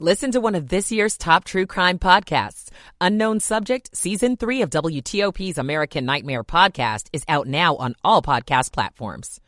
[0.00, 2.68] Listen to one of this year's top true crime podcasts.
[3.00, 8.72] Unknown Subject, Season 3 of WTOP's American Nightmare podcast is out now on all podcast
[8.72, 9.40] platforms.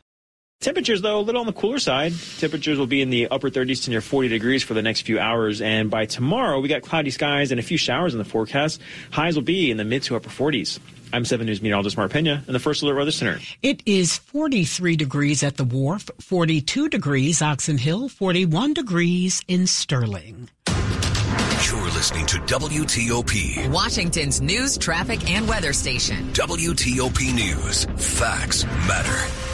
[0.61, 2.13] Temperatures, though, a little on the cooler side.
[2.39, 5.19] Temperatures will be in the upper 30s to near 40 degrees for the next few
[5.19, 5.61] hours.
[5.61, 8.79] And by tomorrow, we got cloudy skies and a few showers in the forecast.
[9.11, 10.79] Highs will be in the mid to upper 40s.
[11.13, 13.39] I'm 7 News meteorologist Mark Pena in the First Alert Weather Center.
[13.61, 20.49] It is 43 degrees at the wharf, 42 degrees Oxon Hill, 41 degrees in Sterling.
[20.67, 26.31] You're listening to WTOP, Washington's news, traffic, and weather station.
[26.33, 27.85] WTOP News.
[27.97, 29.46] Facts matter.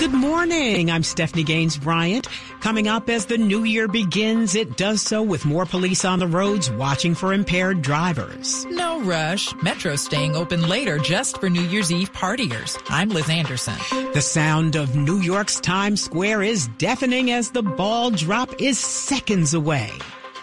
[0.00, 0.90] Good morning.
[0.90, 2.26] I'm Stephanie Gaines Bryant.
[2.60, 6.26] Coming up as the new year begins, it does so with more police on the
[6.26, 8.66] roads watching for impaired drivers.
[8.66, 9.54] No rush.
[9.62, 12.76] Metro staying open later just for New Year's Eve partiers.
[12.88, 13.76] I'm Liz Anderson.
[14.12, 19.54] The sound of New York's Times Square is deafening as the ball drop is seconds
[19.54, 19.90] away.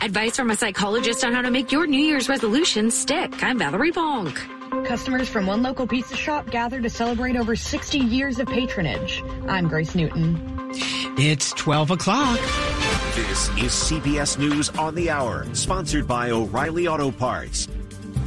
[0.02, 3.44] Advice from a psychologist on how to make your New Year's resolution stick.
[3.44, 4.61] I'm Valerie Bonk.
[4.72, 9.22] Customers from one local pizza shop gather to celebrate over 60 years of patronage.
[9.50, 10.40] I'm Grace Newton.
[11.18, 12.40] It's 12 o'clock.
[13.14, 17.68] This is CBS News on the Hour, sponsored by O'Reilly Auto Parts.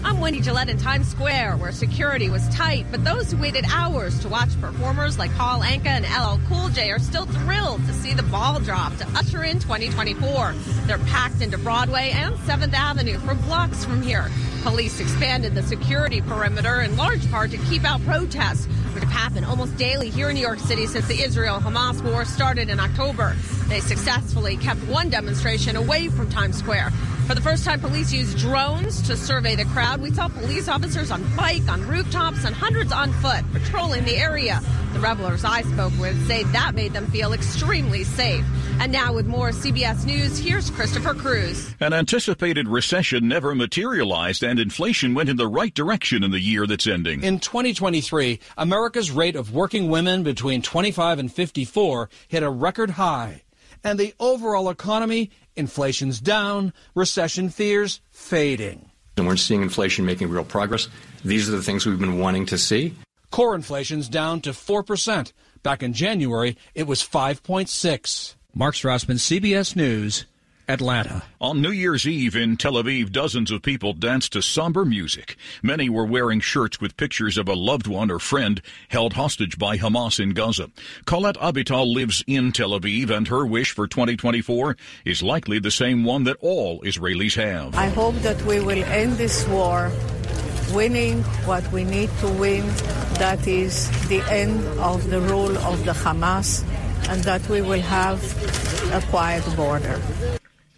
[0.05, 4.19] I'm Wendy Gillette in Times Square, where security was tight, but those who waited hours
[4.21, 8.13] to watch performers like Paul Anka and LL Cool J are still thrilled to see
[8.13, 10.53] the ball drop to usher in 2024.
[10.87, 14.31] They're packed into Broadway and 7th Avenue for blocks from here.
[14.65, 19.45] Police expanded the security perimeter in large part to keep out protests, which have happened
[19.45, 23.37] almost daily here in New York City since the Israel-Hamas war started in October.
[23.69, 26.93] They successfully kept one demonstration away from Times Square.
[27.27, 30.03] For the first time, police used drones to survey the crowd.
[30.03, 34.61] We saw police officers on bike, on rooftops, and hundreds on foot patrolling the area.
[34.93, 38.45] The revelers I spoke with say that made them feel extremely safe.
[38.79, 41.75] And now, with more CBS News, here's Christopher Cruz.
[41.81, 46.67] An anticipated recession never materialized, and inflation went in the right direction in the year
[46.67, 47.23] that's ending.
[47.23, 53.45] In 2023, America's rate of working women between 25 and 54 hit a record high.
[53.83, 58.91] And the overall economy, inflation's down, recession fears fading.
[59.17, 60.89] And we're seeing inflation making real progress.
[61.25, 62.95] These are the things we've been wanting to see.
[63.31, 65.33] Core inflation's down to 4%.
[65.63, 68.35] Back in January, it was 5.6.
[68.55, 70.27] Mark Strassman, CBS News,
[70.69, 71.23] Atlanta.
[71.41, 75.37] On New Year's Eve in Tel Aviv, dozens of people danced to somber music.
[75.63, 79.77] Many were wearing shirts with pictures of a loved one or friend held hostage by
[79.77, 80.71] Hamas in Gaza.
[81.05, 86.05] Colette Abital lives in Tel Aviv, and her wish for 2024 is likely the same
[86.05, 87.75] one that all Israelis have.
[87.75, 89.91] I hope that we will end this war
[90.73, 92.67] winning what we need to win,
[93.19, 96.65] that is the end of the rule of the Hamas,
[97.09, 98.21] and that we will have
[98.93, 100.01] a quiet border.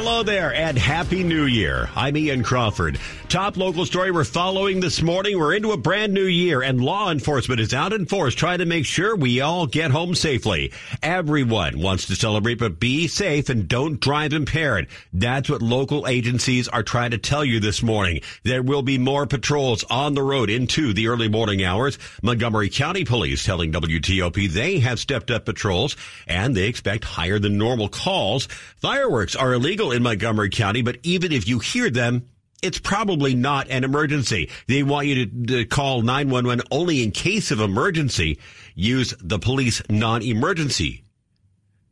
[0.00, 1.90] Hello there and Happy New Year.
[1.96, 3.00] I'm Ian Crawford.
[3.28, 5.36] Top local story we're following this morning.
[5.36, 8.64] We're into a brand new year and law enforcement is out in force trying to
[8.64, 10.72] make sure we all get home safely.
[11.02, 14.86] Everyone wants to celebrate, but be safe and don't drive impaired.
[15.12, 18.20] That's what local agencies are trying to tell you this morning.
[18.44, 21.98] There will be more patrols on the road into the early morning hours.
[22.22, 25.96] Montgomery County Police telling WTOP they have stepped up patrols
[26.28, 28.46] and they expect higher than normal calls.
[28.76, 32.28] Fireworks are illegal in Montgomery County, but even if you hear them,
[32.62, 34.50] it's probably not an emergency.
[34.66, 38.38] They want you to, to, call 911 only in case of emergency.
[38.74, 41.04] Use the police non-emergency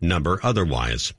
[0.01, 1.13] number otherwise.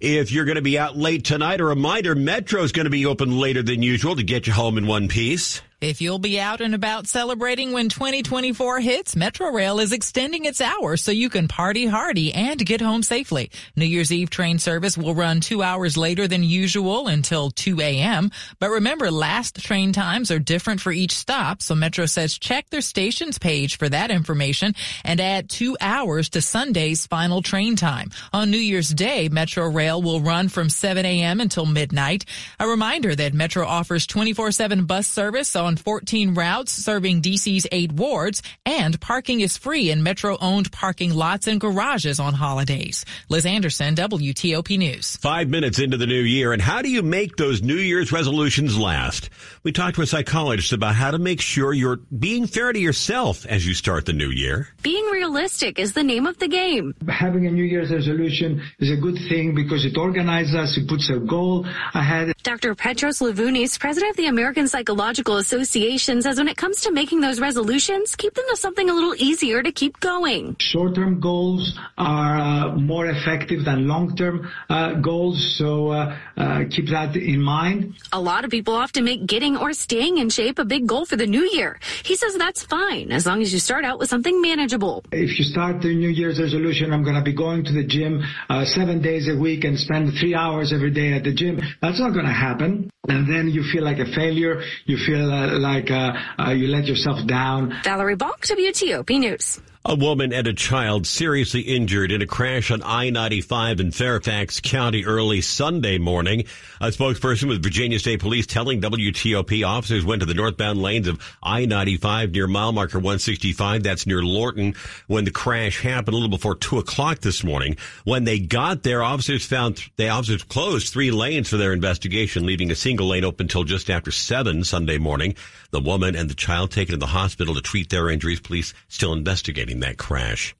[0.00, 3.06] If you're going to be out late tonight, a reminder, Metro is going to be
[3.06, 5.62] open later than usual to get you home in one piece.
[5.82, 11.02] If you'll be out and about celebrating when 2024 hits, Metrorail is extending its hours
[11.02, 13.50] so you can party hardy and get home safely.
[13.74, 18.30] New Year's Eve train service will run two hours later than usual until 2 a.m.
[18.60, 22.80] But remember, last train times are different for each stop, so Metro says check their
[22.80, 28.10] stations page for that information and add two hours to Sunday's final train time.
[28.32, 31.40] On New Year's Day, Metrorail will run from 7 a.m.
[31.40, 32.24] until midnight.
[32.60, 37.92] A reminder that Metro offers 24-7 bus service on on 14 routes serving DC's eight
[37.92, 43.06] wards, and parking is free in Metro-owned parking lots and garages on holidays.
[43.30, 45.16] Liz Anderson, WTOP News.
[45.16, 48.78] Five minutes into the new year, and how do you make those New Year's resolutions
[48.78, 49.30] last?
[49.62, 53.46] We talked to a psychologist about how to make sure you're being fair to yourself
[53.46, 54.68] as you start the new year.
[54.82, 56.94] Being realistic is the name of the game.
[57.08, 61.08] Having a New Year's resolution is a good thing because it organizes us, it puts
[61.08, 61.64] a goal
[61.94, 62.34] ahead.
[62.42, 62.74] Dr.
[62.74, 67.20] Petros Levounis, president of the American Psychological Association, Association says when it comes to making
[67.20, 70.56] those resolutions, keep them to something a little easier to keep going.
[70.58, 77.14] Short-term goals are uh, more effective than long-term uh, goals, so uh, uh, keep that
[77.14, 77.94] in mind.
[78.12, 81.14] A lot of people often make getting or staying in shape a big goal for
[81.14, 81.78] the new year.
[82.02, 85.04] He says that's fine as long as you start out with something manageable.
[85.12, 88.20] If you start the New Year's resolution, I'm going to be going to the gym
[88.48, 92.00] uh, seven days a week and spend three hours every day at the gym, that's
[92.00, 92.90] not going to happen.
[93.08, 94.62] And then you feel like a failure.
[94.86, 97.74] You feel uh, like uh, uh, you let yourself down.
[97.84, 99.60] Valerie Bonk, WTOP News.
[99.84, 105.04] A woman and a child seriously injured in a crash on I-95 in Fairfax County
[105.04, 106.44] early Sunday morning.
[106.80, 111.20] A spokesperson with Virginia State Police telling WTOP officers went to the northbound lanes of
[111.42, 113.82] I-95 near mile marker 165.
[113.82, 114.76] That's near Lorton
[115.08, 117.76] when the crash happened a little before two o'clock this morning.
[118.04, 122.70] When they got there, officers found the officers closed three lanes for their investigation, leaving
[122.70, 125.34] a single lane open until just after seven Sunday morning.
[125.72, 128.38] The woman and the child taken to the hospital to treat their injuries.
[128.38, 130.54] Police still investigating that crash.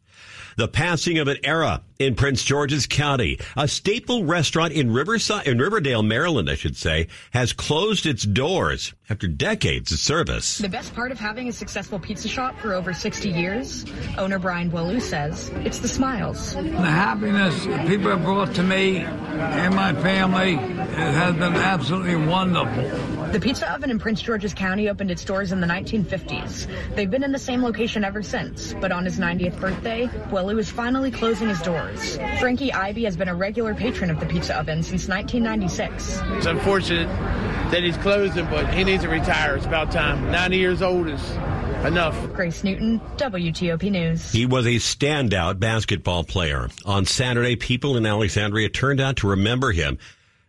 [0.56, 3.38] The passing of an era in Prince George's County.
[3.56, 8.92] A staple restaurant in Riverside, in Riverdale, Maryland, I should say, has closed its doors
[9.08, 10.58] after decades of service.
[10.58, 13.86] The best part of having a successful pizza shop for over 60 years,
[14.18, 16.54] owner Brian Boileau says, it's the smiles.
[16.54, 23.21] The happiness people have brought to me and my family has been absolutely wonderful.
[23.32, 26.66] The pizza oven in Prince George's County opened its doors in the 1950s.
[26.94, 30.68] They've been in the same location ever since, but on his 90th birthday, Boileau was
[30.68, 32.18] finally closing his doors.
[32.40, 36.20] Frankie Ivy has been a regular patron of the pizza oven since 1996.
[36.36, 37.08] It's unfortunate
[37.70, 39.56] that he's closing, but he needs to retire.
[39.56, 40.30] It's about time.
[40.30, 41.30] 90 years old is
[41.86, 42.34] enough.
[42.34, 44.30] Grace Newton, WTOP News.
[44.30, 46.68] He was a standout basketball player.
[46.84, 49.96] On Saturday, people in Alexandria turned out to remember him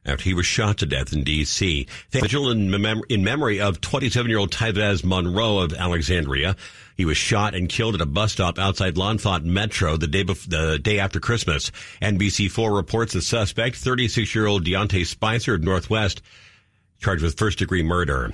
[0.06, 1.88] after he was shot to death in D.C.
[2.12, 6.56] Vigil in, mem- in memory of 27-year-old Tyvez Monroe of Alexandria.
[6.96, 10.80] He was shot and killed at a bus stop outside L'Enfant Metro the day the
[10.82, 11.72] day after Christmas.
[12.02, 16.22] NBC4 reports the suspect, 36-year-old Deontay Spicer of Northwest,
[17.00, 18.32] charged with first-degree murder.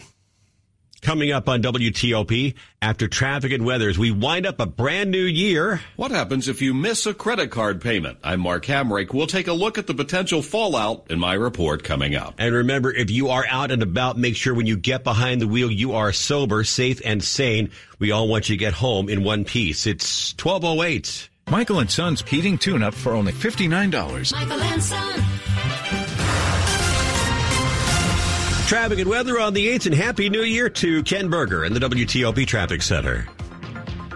[1.02, 5.24] Coming up on WTOP, after traffic and weather, as we wind up a brand new
[5.24, 5.80] year.
[5.96, 8.20] What happens if you miss a credit card payment?
[8.22, 9.14] I'm Mark Hamrick.
[9.14, 12.36] We'll take a look at the potential fallout in my report coming up.
[12.38, 15.48] And remember, if you are out and about, make sure when you get behind the
[15.48, 17.72] wheel, you are sober, safe, and sane.
[17.98, 19.88] We all want you to get home in one piece.
[19.88, 21.30] It's 1208.
[21.50, 24.34] Michael and Son's heating tune-up for only $59.
[24.34, 25.99] Michael and Son.
[28.70, 31.80] Traffic and weather on the 8th, and Happy New Year to Ken Berger in the
[31.80, 33.28] WTOP Traffic Center.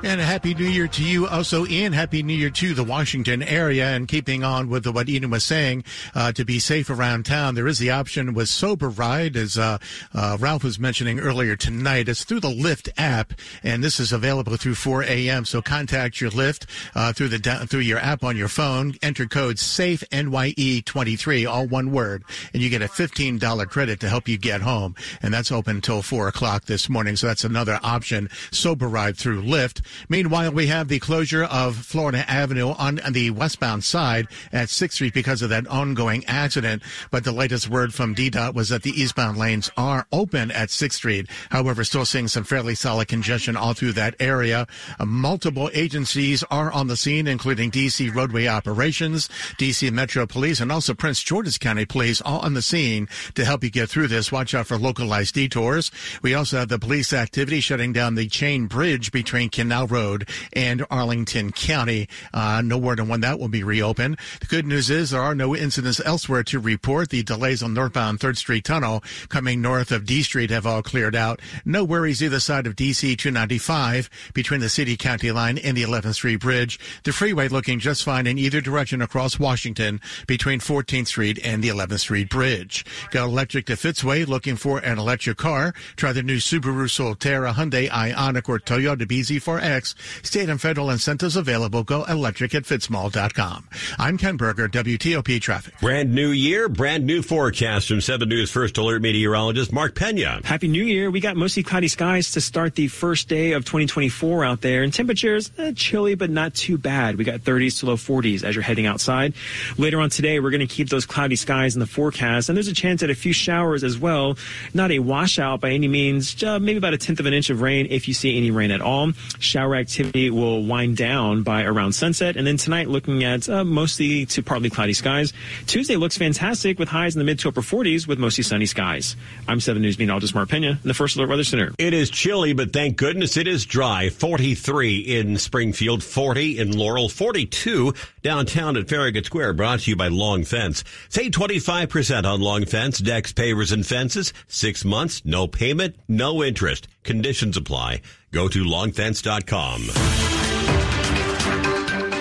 [0.05, 1.27] And a happy new year to you.
[1.27, 3.87] Also in happy new year to the Washington area.
[3.87, 7.69] And keeping on with what Ian was saying, uh, to be safe around town, there
[7.69, 9.77] is the option with Sober Ride, as uh,
[10.13, 12.09] uh, Ralph was mentioning earlier tonight.
[12.09, 13.31] It's through the Lyft app,
[13.63, 15.45] and this is available through 4 a.m.
[15.45, 18.95] So contact your Lyft uh, through the through your app on your phone.
[19.01, 24.09] Enter code SAFE NYE 23, all one word, and you get a $15 credit to
[24.09, 24.95] help you get home.
[25.21, 27.15] And that's open until 4 o'clock this morning.
[27.15, 28.29] So that's another option.
[28.51, 29.79] Sober Ride through Lyft.
[30.09, 35.13] Meanwhile, we have the closure of Florida Avenue on the westbound side at 6th Street
[35.13, 36.83] because of that ongoing accident.
[37.11, 40.93] But the latest word from DDOT was that the eastbound lanes are open at 6th
[40.93, 41.29] Street.
[41.49, 44.67] However, still seeing some fairly solid congestion all through that area.
[44.99, 50.71] Uh, multiple agencies are on the scene, including DC Roadway Operations, DC Metro Police, and
[50.71, 54.31] also Prince George's County Police all on the scene to help you get through this.
[54.31, 55.91] Watch out for localized detours.
[56.21, 60.85] We also have the police activity shutting down the chain bridge between Canal Road and
[60.89, 62.07] Arlington County.
[62.33, 64.17] Uh, no word on when that will be reopened.
[64.39, 67.09] The good news is there are no incidents elsewhere to report.
[67.09, 71.15] The delays on northbound 3rd Street Tunnel coming north of D Street have all cleared
[71.15, 71.41] out.
[71.65, 76.15] No worries either side of DC 295 between the city county line and the 11th
[76.15, 76.79] Street Bridge.
[77.03, 81.69] The freeway looking just fine in either direction across Washington between 14th Street and the
[81.69, 82.85] 11th Street Bridge.
[83.11, 85.73] Go electric to Fitzway looking for an electric car.
[85.95, 89.72] Try the new Subaru Solterra, Hyundai Ioniq, or Toyota BZ4X.
[89.81, 91.83] State and federal incentives available.
[91.83, 93.67] Go electric at fitzmall.com.
[93.97, 95.79] I'm Ken Berger, WTOP Traffic.
[95.79, 100.41] Brand new year, brand new forecast from 7 News First Alert meteorologist Mark Pena.
[100.43, 101.09] Happy New Year.
[101.09, 104.93] We got mostly cloudy skies to start the first day of 2024 out there, and
[104.93, 107.17] temperatures eh, chilly but not too bad.
[107.17, 109.33] We got 30s to low 40s as you're heading outside.
[109.77, 112.67] Later on today, we're going to keep those cloudy skies in the forecast, and there's
[112.67, 114.37] a chance at a few showers as well.
[114.73, 117.61] Not a washout by any means, uh, maybe about a tenth of an inch of
[117.61, 119.11] rain if you see any rain at all.
[119.39, 124.25] Shower activity will wind down by around sunset, and then tonight looking at uh, mostly
[124.27, 125.31] to partly cloudy skies.
[125.65, 129.15] Tuesday looks fantastic with highs in the mid to upper 40s with mostly sunny skies.
[129.47, 131.71] I'm 7 News meteorologist Mark Pena in the First Alert Weather Center.
[131.77, 134.09] It is chilly, but thank goodness it is dry.
[134.09, 139.53] 43 in Springfield, 40 in Laurel, 42 downtown at Farragut Square.
[139.53, 140.83] Brought to you by Long Fence.
[141.09, 144.33] Save 25% on Long Fence, decks, pavers, and fences.
[144.47, 146.87] Six months, no payment, no interest.
[147.03, 148.01] Conditions apply.
[148.33, 150.32] Go to longfence.com.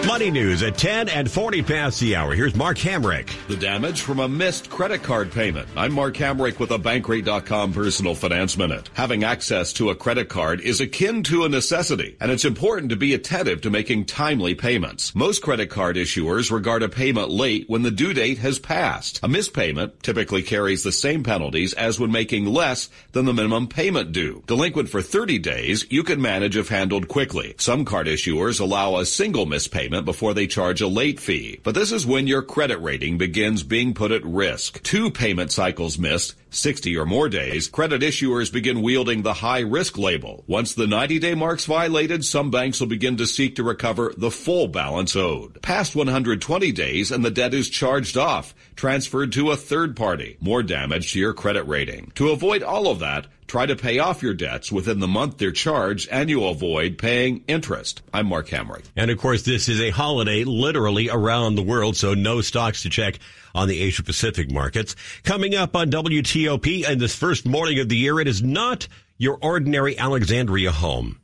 [0.06, 2.35] Money news at 10 and 40 past the hour.
[2.35, 3.30] Here's Mark Hamrick.
[3.47, 5.68] The damage from a missed credit card payment.
[5.76, 8.90] I'm Mark Hamrick with a Bankrate.com personal finance minute.
[8.94, 12.97] Having access to a credit card is akin to a necessity, and it's important to
[12.97, 15.14] be attentive to making timely payments.
[15.14, 19.21] Most credit card issuers regard a payment late when the due date has passed.
[19.23, 23.68] A missed payment typically carries the same penalties as when making less than the minimum
[23.68, 24.42] payment due.
[24.49, 27.54] Delinquent for 30 days, you can manage if handled quickly.
[27.59, 31.61] Some card issuers allow a single missed payment before they charge a late fee.
[31.63, 34.83] But this is when your credit rating begins being put at risk.
[34.83, 39.97] Two payment cycles missed 60 or more days, credit issuers begin wielding the high risk
[39.97, 40.45] label.
[40.47, 44.31] Once the 90 day mark's violated, some banks will begin to seek to recover the
[44.31, 45.61] full balance owed.
[45.63, 50.37] Past 120 days and the debt is charged off, transferred to a third party.
[50.41, 52.13] More damage to your credit rating.
[52.17, 55.53] To avoid all of that, Try to pay off your debts within the month they're
[55.53, 58.03] charged and you'll avoid paying interest.
[58.13, 58.85] I'm Mark Hamrick.
[58.97, 62.91] And of course, this is a holiday literally around the world, so no stocks to
[62.91, 63.19] check
[63.55, 64.97] on the Asia Pacific markets.
[65.23, 69.39] Coming up on WTOP and this first morning of the year, it is not your
[69.43, 71.21] ordinary Alexandria home.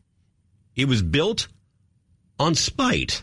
[0.77, 1.49] It was built
[2.39, 3.23] on spite.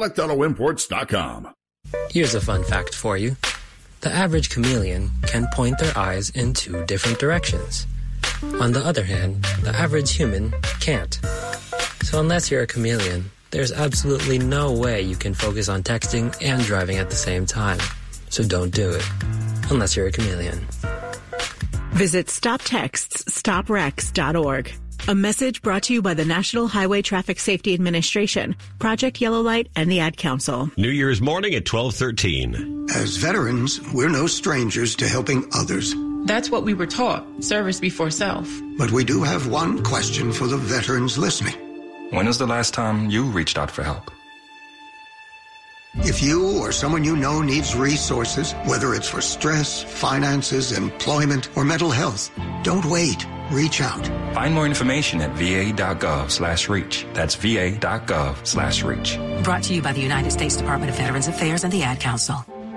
[0.00, 1.52] SelectAutoImports.com.
[2.10, 3.36] Here's a fun fact for you.
[4.00, 7.86] The average chameleon can point their eyes in two different directions.
[8.60, 11.20] On the other hand, the average human can't.
[12.02, 16.62] So unless you're a chameleon, there's absolutely no way you can focus on texting and
[16.62, 17.78] driving at the same time.
[18.30, 19.04] So don't do it.
[19.70, 20.66] Unless you're a chameleon.
[21.92, 24.72] Visit StopTextsStopWrecks.org.
[25.10, 29.68] A message brought to you by the National Highway Traffic Safety Administration, Project Yellow Light,
[29.74, 30.70] and the Ad Council.
[30.76, 32.86] New Year's morning at 1213.
[32.94, 35.96] As veterans, we're no strangers to helping others.
[36.26, 38.48] That's what we were taught service before self.
[38.78, 41.56] But we do have one question for the veterans listening.
[42.10, 44.12] When was the last time you reached out for help?
[45.96, 51.64] If you or someone you know needs resources, whether it's for stress, finances, employment, or
[51.64, 52.30] mental health,
[52.62, 53.26] don't wait.
[53.50, 54.06] Reach out.
[54.34, 57.06] Find more information at va.gov slash reach.
[57.12, 59.18] That's va.gov slash reach.
[59.42, 62.44] Brought to you by the United States Department of Veterans Affairs and the Ad Council.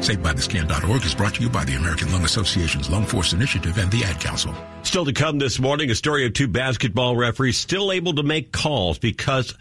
[0.00, 4.02] SaveByTheScan.org is brought to you by the American Lung Association's Lung Force Initiative and the
[4.02, 4.54] Ad Council.
[4.82, 8.50] Still to come this morning, a story of two basketball referees still able to make
[8.50, 9.54] calls because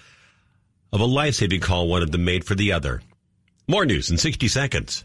[0.94, 3.02] of a life-saving call one of them made for the other.
[3.68, 5.04] More news in 60 seconds.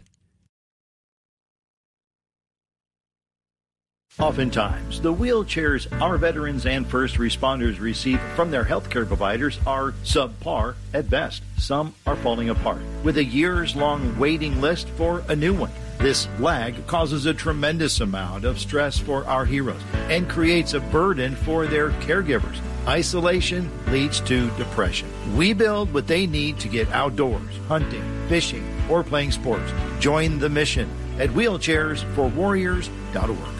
[4.17, 10.75] Oftentimes, the wheelchairs our veterans and first responders receive from their healthcare providers are subpar
[10.93, 11.43] at best.
[11.57, 15.71] Some are falling apart, with a years long waiting list for a new one.
[15.97, 21.35] This lag causes a tremendous amount of stress for our heroes and creates a burden
[21.35, 22.61] for their caregivers.
[22.87, 25.09] Isolation leads to depression.
[25.35, 29.73] We build what they need to get outdoors, hunting, fishing, or playing sports.
[29.99, 33.54] Join the mission at wheelchairsforwarriors.org.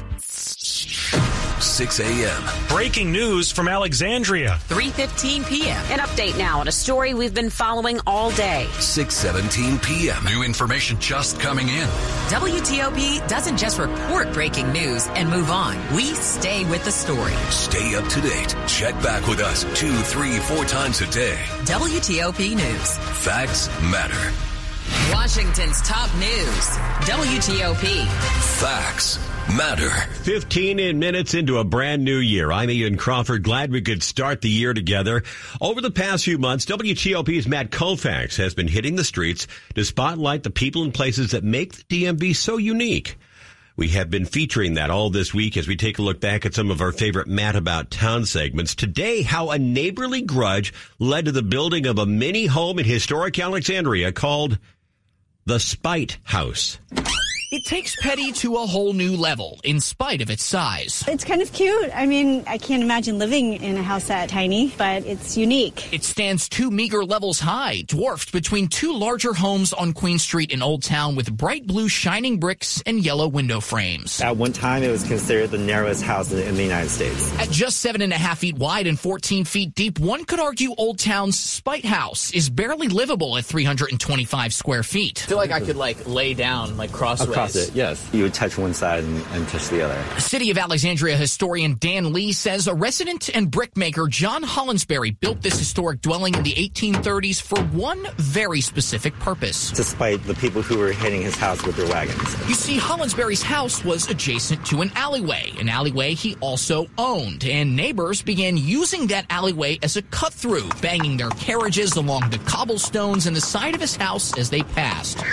[1.76, 2.44] 6 a.m.
[2.70, 4.58] Breaking news from Alexandria.
[4.70, 5.84] 3:15 p.m.
[5.92, 8.66] An update now on a story we've been following all day.
[8.80, 10.24] 6:17 p.m.
[10.24, 11.88] New information just coming in.
[12.32, 15.76] WTOP doesn't just report breaking news and move on.
[15.94, 17.36] We stay with the story.
[17.50, 18.56] Stay up to date.
[18.68, 21.38] Check back with us two, three, four times a day.
[21.66, 22.98] WTOP News.
[23.28, 24.24] Facts matter.
[25.12, 26.66] Washington's top news.
[27.04, 28.08] WTOP.
[28.64, 29.20] Facts
[29.54, 29.90] matter.
[30.24, 32.52] 15 minutes into a brand new year.
[32.52, 33.44] I'm Ian Crawford.
[33.44, 35.24] Glad we could start the year together.
[35.62, 40.44] Over the past few months, WTOP's Matt Koufax has been hitting the streets to spotlight
[40.44, 43.18] the people and places that make the DMV so unique.
[43.78, 46.54] We have been featuring that all this week as we take a look back at
[46.54, 48.74] some of our favorite Matt About Town segments.
[48.74, 53.38] Today, how a neighborly grudge led to the building of a mini home in historic
[53.38, 54.60] Alexandria called
[55.46, 56.80] the Spite House.
[57.56, 61.06] It takes Petty to a whole new level, in spite of its size.
[61.08, 61.90] It's kind of cute.
[61.96, 65.94] I mean, I can't imagine living in a house that tiny, but it's unique.
[65.94, 70.62] It stands two meager levels high, dwarfed between two larger homes on Queen Street in
[70.62, 74.20] Old Town with bright blue shining bricks and yellow window frames.
[74.20, 77.40] At one time, it was considered the narrowest house in the United States.
[77.40, 80.76] At just seven and a half feet wide and 14 feet deep, one could argue
[80.78, 85.24] Old Town's Spite House is barely livable at 325 square feet.
[85.24, 87.30] I feel like I could like lay down like crossways.
[87.30, 88.10] Across it, yes.
[88.14, 90.20] You would touch one side and, and touch the other.
[90.20, 95.60] City of Alexandria historian Dan Lee says a resident and brickmaker John Hollensbury built this
[95.60, 99.72] historic dwelling in the 1830s for one very specific purpose.
[99.72, 102.48] Despite the people who were hitting his house with their wagons.
[102.48, 107.76] You see, Hollensbury's house was adjacent to an alleyway, an alleyway he also owned, and
[107.76, 113.28] neighbors began using that alleyway as a cut through, banging their carriages along the cobblestones
[113.28, 115.24] in the side of his house as they passed.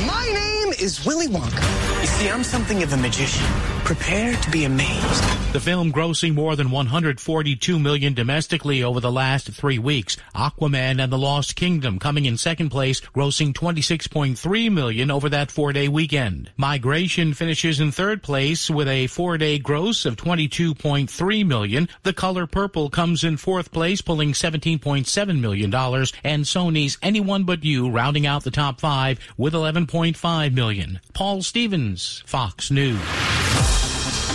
[0.06, 2.01] My name is Willy Wonka.
[2.01, 3.45] You see, I'm something of a magician.
[3.85, 5.53] Prepare to be amazed.
[5.53, 10.17] The film grossing more than 142 million domestically over the last three weeks.
[10.33, 15.87] Aquaman and the Lost Kingdom coming in second place, grossing 26.3 million over that four-day
[15.87, 16.49] weekend.
[16.57, 21.89] Migration finishes in third place with a four-day gross of 22.3 million.
[22.03, 27.63] The Color Purple comes in fourth place, pulling 17.7 million dollars, and Sony's Anyone But
[27.63, 30.70] You rounding out the top five with 11.5 million.
[31.13, 32.99] Paul Stevens, Fox News.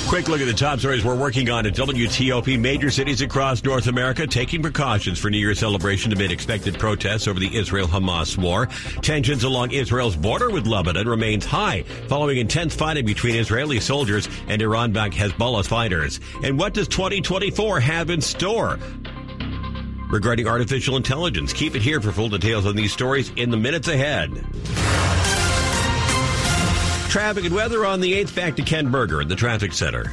[0.08, 2.60] Quick look at the top stories we're working on at WTOP.
[2.60, 7.40] Major cities across North America taking precautions for New Year's celebration amid expected protests over
[7.40, 8.66] the Israel-Hamas war.
[9.02, 14.62] Tensions along Israel's border with Lebanon remains high following intense fighting between Israeli soldiers and
[14.62, 16.20] Iran-backed Hezbollah fighters.
[16.44, 18.78] And what does 2024 have in store?
[20.08, 23.88] Regarding artificial intelligence, keep it here for full details on these stories in the minutes
[23.88, 24.30] ahead.
[27.16, 28.36] Traffic and weather on the 8th.
[28.36, 30.12] Back to Ken Berger at the Traffic Center.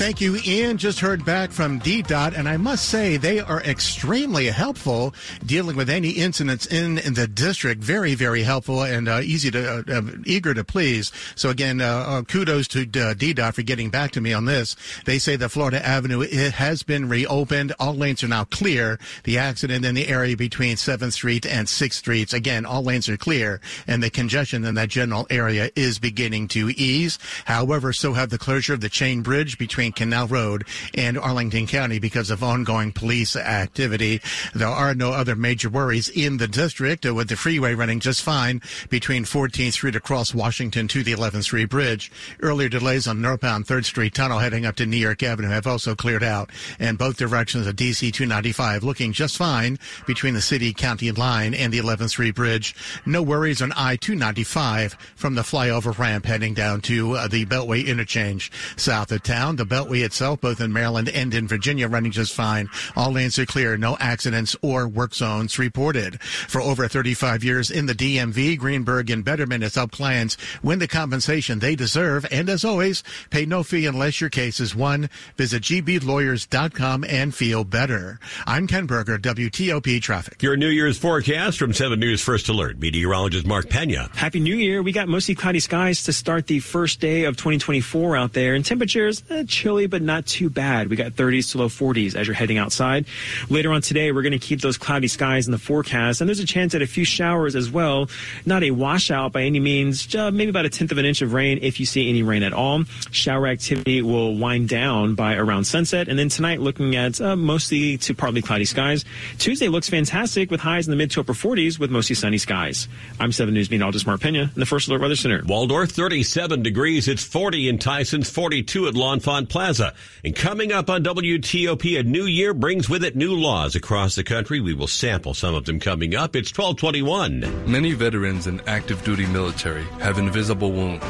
[0.00, 0.78] Thank you, Ian.
[0.78, 5.90] Just heard back from DDOT, and I must say they are extremely helpful dealing with
[5.90, 7.84] any incidents in, in the district.
[7.84, 11.12] Very, very helpful and uh, easy to, uh, uh, eager to please.
[11.34, 14.74] So again, uh, uh kudos to uh, DDOT for getting back to me on this.
[15.04, 17.74] They say that Florida Avenue it has been reopened.
[17.78, 18.98] All lanes are now clear.
[19.24, 23.18] The accident in the area between 7th Street and 6th Streets, again, all lanes are
[23.18, 27.18] clear, and the congestion in that general area is beginning to ease.
[27.44, 31.98] However, so have the closure of the chain bridge between Canal Road and Arlington County
[31.98, 34.20] because of ongoing police activity.
[34.54, 38.60] There are no other major worries in the district with the freeway running just fine
[38.88, 42.10] between 14th Street across Washington to the 11th Street Bridge.
[42.40, 45.94] Earlier delays on northbound 3rd Street Tunnel heading up to New York Avenue have also
[45.94, 51.10] cleared out and both directions of DC 295 looking just fine between the city county
[51.10, 52.74] line and the 11th Street Bridge.
[53.06, 58.50] No worries on I-295 from the flyover ramp heading down to uh, the Beltway interchange
[58.76, 59.56] south of town.
[59.56, 62.68] The itself, both in Maryland and in Virginia, running just fine.
[62.96, 63.76] All lanes are clear.
[63.76, 66.20] No accidents or work zones reported.
[66.22, 70.88] For over 35 years in the DMV, Greenberg and Bederman has helped clients win the
[70.88, 72.26] compensation they deserve.
[72.30, 75.10] And as always, pay no fee unless your case is won.
[75.36, 78.18] Visit gblawyers.com and feel better.
[78.46, 80.42] I'm Ken Berger, WTOP Traffic.
[80.42, 82.78] Your New Year's forecast from 7 News First Alert.
[82.78, 84.08] Meteorologist Mark Pena.
[84.14, 84.82] Happy New Year.
[84.82, 88.64] We got mostly cloudy skies to start the first day of 2024 out there and
[88.64, 90.90] temperatures eh, chilly, but not too bad.
[90.90, 93.06] We got 30s to low 40s as you're heading outside.
[93.48, 96.40] Later on today, we're going to keep those cloudy skies in the forecast, and there's
[96.40, 98.10] a chance at a few showers as well.
[98.44, 101.32] Not a washout by any means, uh, maybe about a tenth of an inch of
[101.32, 102.82] rain if you see any rain at all.
[103.12, 107.96] Shower activity will wind down by around sunset, and then tonight looking at uh, mostly
[107.98, 109.04] to partly cloudy skies.
[109.38, 112.88] Tuesday looks fantastic with highs in the mid to upper 40s with mostly sunny skies.
[113.20, 115.42] I'm 7 News meteorologist Mark Pena in the First Alert Weather Center.
[115.46, 117.06] Waldorf 37 degrees.
[117.06, 119.92] It's 40 in Tysons, 42 at L'Enfant Plaza.
[120.24, 124.24] And coming up on WTOP, a new year brings with it new laws across the
[124.24, 124.60] country.
[124.60, 126.36] We will sample some of them coming up.
[126.36, 127.70] It's 1221.
[127.70, 131.04] Many veterans and active duty military have invisible wounds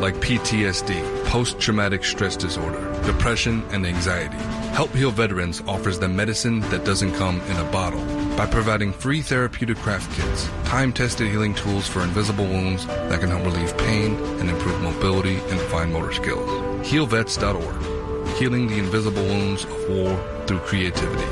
[0.00, 4.36] like PTSD, post-traumatic stress disorder, depression, and anxiety.
[4.74, 8.04] Help Heal Veterans offers them medicine that doesn't come in a bottle
[8.36, 13.44] by providing free therapeutic craft kits, time-tested healing tools for invisible wounds that can help
[13.44, 16.73] relieve pain and improve mobility and fine motor skills.
[16.84, 17.94] HealVets.org
[18.36, 21.22] healing the invisible wounds of war through creativity.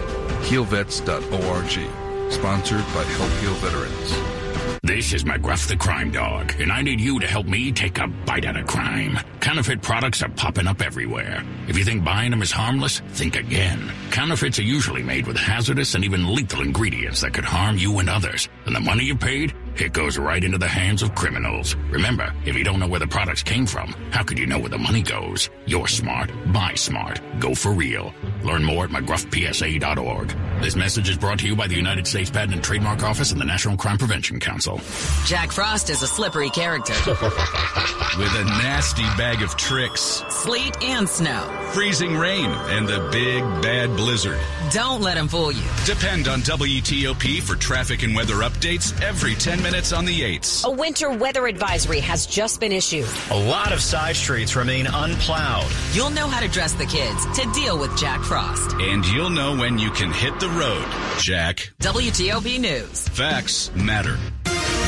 [0.47, 4.79] HealVets.org, sponsored by Help Heal Veterans.
[4.85, 8.07] This is McGruff the Crime Dog, and I need you to help me take a
[8.07, 9.19] bite out of crime.
[9.41, 11.45] Counterfeit products are popping up everywhere.
[11.69, 13.93] If you think buying them is harmless, think again.
[14.11, 18.11] Counterfeits are usually made with hazardous and even lethal ingredients that could harm you and
[18.11, 18.49] others.
[18.67, 19.55] And the money you paid?
[19.77, 21.75] It goes right into the hands of criminals.
[21.91, 24.69] Remember, if you don't know where the products came from, how could you know where
[24.69, 25.49] the money goes?
[25.67, 26.31] You're smart.
[26.53, 27.21] Buy smart.
[27.41, 28.13] Go for real.
[28.45, 30.35] Learn more at mcgruffpsa.org.
[30.61, 33.41] This message is brought to you by the United States Patent and Trademark Office and
[33.41, 34.79] the National Crime Prevention Council.
[35.25, 36.93] Jack Frost is a slippery character.
[37.07, 40.23] With a nasty bag of tricks.
[40.29, 41.49] Sleet and snow.
[41.73, 44.39] Freezing rain and the big bad blizzard.
[44.71, 45.65] Don't let him fool you.
[45.87, 50.65] Depend on WTOP for traffic and weather updates every 10 minutes on the 8s.
[50.65, 53.09] A winter weather advisory has just been issued.
[53.31, 55.71] A lot of side streets remain unplowed.
[55.93, 58.75] You'll know how to dress the kids to deal with Jack Frost.
[58.75, 60.87] And you'll know when you can hit the road,
[61.19, 61.73] Jack.
[61.81, 63.09] WTOP News.
[63.09, 64.19] Facts matter.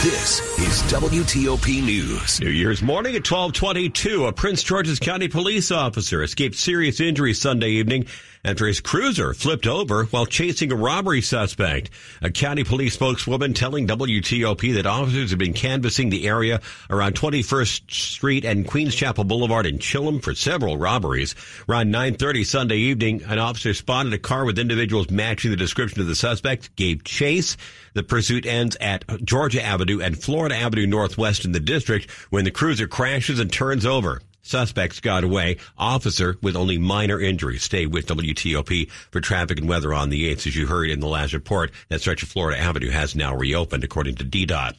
[0.02, 2.38] This is WTOP News.
[2.38, 7.70] New Year's morning at 1222, a Prince George's County police officer escaped serious injury Sunday
[7.70, 8.04] evening
[8.44, 11.90] after his cruiser flipped over while chasing a robbery suspect.
[12.20, 17.90] A county police spokeswoman telling WTOP that officers have been canvassing the area around 21st
[17.90, 21.34] Street and Queens Chapel Boulevard in Chillum for several robberies.
[21.68, 26.06] Around 9.30 Sunday evening, an officer spotted a car with individuals matching the description of
[26.06, 27.56] the suspect, gave chase.
[27.94, 32.50] The pursuit ends at Georgia Avenue and Florida Avenue Northwest in the district when the
[32.50, 34.20] cruiser crashes and turns over.
[34.44, 35.56] Suspects got away.
[35.78, 37.62] Officer with only minor injuries.
[37.62, 40.46] Stay with WTOP for traffic and weather on the 8th.
[40.46, 43.82] As you heard in the last report, that stretch of Florida Avenue has now reopened,
[43.84, 44.74] according to DDOT.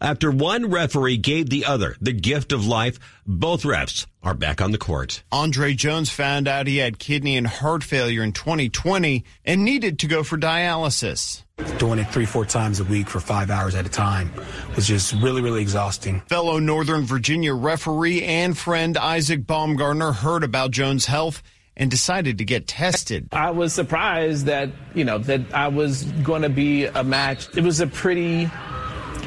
[0.00, 4.70] After one referee gave the other the gift of life, both refs are back on
[4.70, 5.22] the court.
[5.32, 10.06] Andre Jones found out he had kidney and heart failure in 2020 and needed to
[10.06, 11.42] go for dialysis.
[11.78, 14.32] Doing it three, four times a week for five hours at a time
[14.74, 16.20] was just really, really exhausting.
[16.28, 21.42] Fellow Northern Virginia referee and friend Isaac Baumgartner heard about Jones' health
[21.76, 23.28] and decided to get tested.
[23.32, 27.48] I was surprised that, you know, that I was going to be a match.
[27.56, 28.50] It was a pretty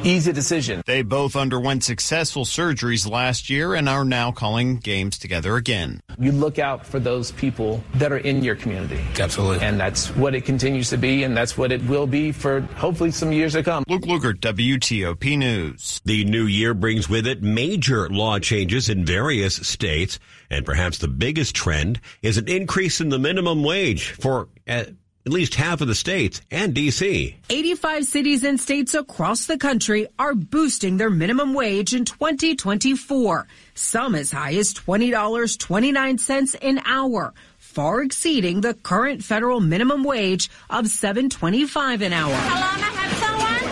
[0.04, 0.82] easy decision.
[0.86, 6.00] They both underwent successful surgeries last year and are now calling games together again.
[6.18, 9.00] You look out for those people that are in your community.
[9.18, 9.64] Absolutely.
[9.64, 13.10] And that's what it continues to be, and that's what it will be for hopefully
[13.10, 13.84] some years to come.
[13.88, 16.00] Luke Lukert, WTOP News.
[16.04, 20.18] The new year brings with it major law changes in various states,
[20.50, 24.84] and perhaps the biggest trend is an increase in the minimum wage for uh,
[25.26, 27.34] at least half of the states and DC.
[27.50, 33.48] 85 cities and states across the country are boosting their minimum wage in 2024.
[33.74, 40.84] Some as high as $20.29 an hour, far exceeding the current federal minimum wage of
[40.84, 42.30] $7.25 an hour.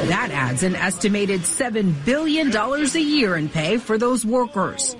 [0.08, 4.96] That adds an estimated $7 billion a year in pay for those workers.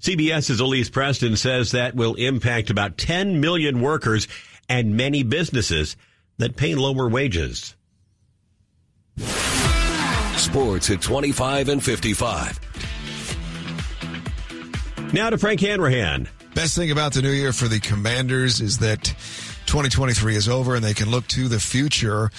[0.00, 4.28] CBS's Elise Preston says that will impact about 10 million workers
[4.70, 5.96] and many businesses
[6.38, 7.74] that pay lower wages.
[10.36, 12.58] Sports at 25 and 55.
[15.12, 16.28] Now to Frank Hanrahan.
[16.54, 19.04] Best thing about the new year for the Commanders is that
[19.66, 22.30] 2023 is over and they can look to the future.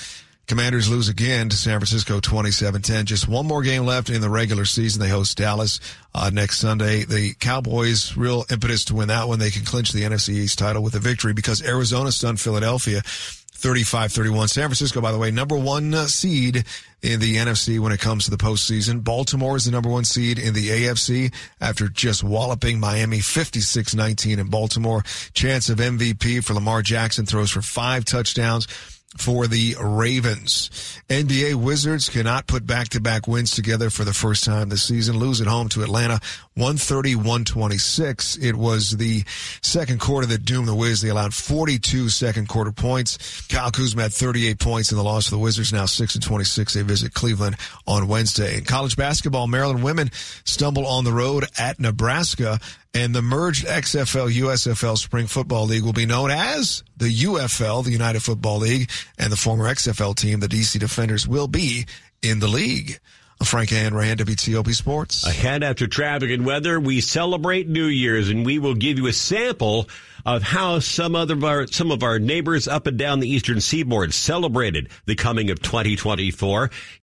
[0.52, 3.06] Commanders lose again to San Francisco 27-10.
[3.06, 5.02] Just one more game left in the regular season.
[5.02, 5.80] They host Dallas
[6.14, 7.06] uh, next Sunday.
[7.06, 9.40] The Cowboys, real impetus to win that one.
[9.40, 14.50] They can clinch the NFC East title with a victory because Arizona stunned Philadelphia 35-31.
[14.50, 16.66] San Francisco, by the way, number one seed
[17.02, 19.06] in the NFC when it comes to the postseason.
[19.06, 24.50] Baltimore is the number one seed in the AFC after just walloping Miami 56-19 in
[24.50, 25.02] Baltimore.
[25.34, 28.68] Chance of MVP for Lamar Jackson throws for five touchdowns
[29.18, 30.70] for the Ravens.
[31.10, 35.18] NBA Wizards cannot put back-to-back wins together for the first time this season.
[35.18, 36.20] Lose at home to Atlanta
[36.58, 38.42] 130-126.
[38.42, 39.24] It was the
[39.62, 41.02] second quarter that doomed the Wiz.
[41.02, 43.46] They allowed 42 second quarter points.
[43.48, 45.74] Kyle Kuzma had 38 points in the loss for the Wizards.
[45.74, 46.74] Now 6 and 26.
[46.74, 48.58] They visit Cleveland on Wednesday.
[48.58, 50.10] In college basketball, Maryland women
[50.46, 52.60] stumble on the road at Nebraska
[52.94, 57.92] and the merged XFL USFL Spring Football League will be known as the UFL, the
[57.92, 61.86] United Football League, and the former XFL team, the DC Defenders, will be
[62.22, 63.00] in the league.
[63.44, 65.26] Frank Hanrahan, WTOP Sports.
[65.26, 69.14] Ahead after traffic and weather, we celebrate New Year's, and we will give you a
[69.14, 69.90] sample
[70.26, 73.60] of how some other of our some of our neighbors up and down the eastern
[73.60, 76.70] seaboard celebrated the coming of 2024.